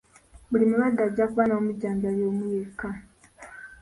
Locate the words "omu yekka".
2.29-2.89